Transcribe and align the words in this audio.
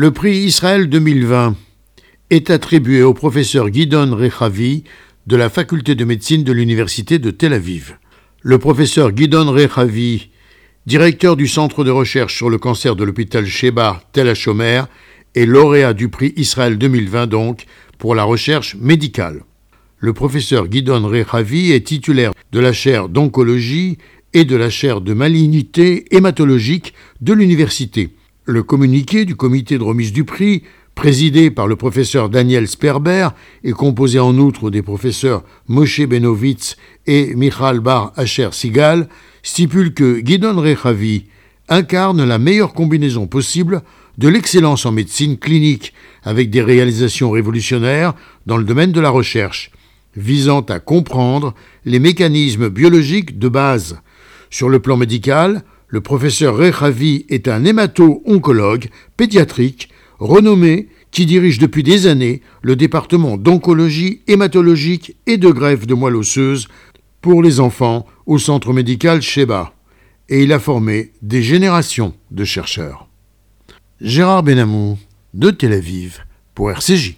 Le 0.00 0.12
prix 0.12 0.44
Israël 0.44 0.88
2020 0.88 1.56
est 2.30 2.50
attribué 2.50 3.02
au 3.02 3.14
professeur 3.14 3.68
Guidon 3.68 4.14
Rechavi 4.14 4.84
de 5.26 5.34
la 5.34 5.50
faculté 5.50 5.96
de 5.96 6.04
médecine 6.04 6.44
de 6.44 6.52
l'université 6.52 7.18
de 7.18 7.32
Tel 7.32 7.52
Aviv. 7.52 7.98
Le 8.42 8.60
professeur 8.60 9.10
Guidon 9.10 9.50
Rechavi, 9.50 10.30
directeur 10.86 11.34
du 11.34 11.48
centre 11.48 11.82
de 11.82 11.90
recherche 11.90 12.36
sur 12.36 12.48
le 12.48 12.58
cancer 12.58 12.94
de 12.94 13.02
l'hôpital 13.02 13.44
Sheba 13.44 14.00
Tel 14.12 14.28
HaShomer, 14.28 14.84
est 15.34 15.46
lauréat 15.46 15.94
du 15.94 16.08
prix 16.08 16.32
Israël 16.36 16.78
2020 16.78 17.26
donc 17.26 17.66
pour 17.98 18.14
la 18.14 18.22
recherche 18.22 18.76
médicale. 18.76 19.42
Le 19.98 20.12
professeur 20.12 20.68
Guidon 20.68 21.08
Rechavi 21.08 21.72
est 21.72 21.88
titulaire 21.88 22.30
de 22.52 22.60
la 22.60 22.72
chaire 22.72 23.08
d'oncologie 23.08 23.98
et 24.32 24.44
de 24.44 24.54
la 24.54 24.70
chaire 24.70 25.00
de 25.00 25.12
malignité 25.12 26.04
hématologique 26.14 26.94
de 27.20 27.32
l'université. 27.32 28.10
Le 28.50 28.62
communiqué 28.62 29.26
du 29.26 29.36
comité 29.36 29.76
de 29.76 29.82
remise 29.82 30.10
du 30.10 30.24
prix, 30.24 30.62
présidé 30.94 31.50
par 31.50 31.66
le 31.66 31.76
professeur 31.76 32.30
Daniel 32.30 32.66
Sperber 32.66 33.28
et 33.62 33.72
composé 33.72 34.18
en 34.20 34.38
outre 34.38 34.70
des 34.70 34.80
professeurs 34.80 35.44
Moshe 35.68 36.00
Benovitz 36.00 36.78
et 37.06 37.34
Michal 37.34 37.80
Bar 37.80 38.14
Asher 38.16 38.48
Sigal, 38.52 39.10
stipule 39.42 39.92
que 39.92 40.20
Guidon 40.20 40.58
Rechavi 40.62 41.26
incarne 41.68 42.24
la 42.24 42.38
meilleure 42.38 42.72
combinaison 42.72 43.26
possible 43.26 43.82
de 44.16 44.28
l'excellence 44.28 44.86
en 44.86 44.92
médecine 44.92 45.36
clinique 45.36 45.92
avec 46.22 46.48
des 46.48 46.62
réalisations 46.62 47.30
révolutionnaires 47.30 48.14
dans 48.46 48.56
le 48.56 48.64
domaine 48.64 48.92
de 48.92 49.00
la 49.02 49.10
recherche, 49.10 49.72
visant 50.16 50.62
à 50.62 50.80
comprendre 50.80 51.54
les 51.84 51.98
mécanismes 51.98 52.70
biologiques 52.70 53.38
de 53.38 53.48
base. 53.50 54.00
Sur 54.48 54.70
le 54.70 54.78
plan 54.78 54.96
médical, 54.96 55.64
le 55.88 56.00
professeur 56.00 56.56
Rechavi 56.56 57.24
est 57.28 57.48
un 57.48 57.64
hémato-oncologue 57.64 58.88
pédiatrique 59.16 59.88
renommé 60.18 60.88
qui 61.10 61.24
dirige 61.24 61.58
depuis 61.58 61.82
des 61.82 62.06
années 62.06 62.42
le 62.62 62.76
département 62.76 63.38
d'oncologie 63.38 64.20
hématologique 64.26 65.16
et 65.26 65.38
de 65.38 65.48
greffe 65.50 65.86
de 65.86 65.94
moelle 65.94 66.16
osseuse 66.16 66.68
pour 67.22 67.42
les 67.42 67.58
enfants 67.60 68.06
au 68.26 68.38
centre 68.38 68.72
médical 68.72 69.22
Sheba. 69.22 69.72
Et 70.28 70.42
il 70.42 70.52
a 70.52 70.58
formé 70.58 71.12
des 71.22 71.42
générations 71.42 72.14
de 72.30 72.44
chercheurs. 72.44 73.08
Gérard 74.00 74.42
Benamou, 74.42 74.98
de 75.32 75.50
Tel 75.50 75.72
Aviv, 75.72 76.20
pour 76.54 76.70
RCJ. 76.70 77.16